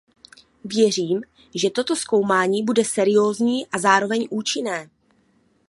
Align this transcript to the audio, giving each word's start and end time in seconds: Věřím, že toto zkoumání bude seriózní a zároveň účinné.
Věřím, 0.65 1.21
že 1.55 1.69
toto 1.69 1.95
zkoumání 1.95 2.63
bude 2.63 2.85
seriózní 2.85 3.67
a 3.67 3.79
zároveň 3.79 4.27
účinné. 4.31 4.89